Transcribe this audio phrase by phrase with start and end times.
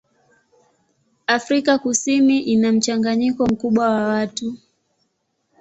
[1.27, 4.57] Afrika Kusini ina mchanganyiko mkubwa wa watu.